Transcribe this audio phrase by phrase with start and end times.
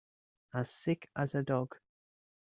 [0.55, 1.75] As sick as a dog.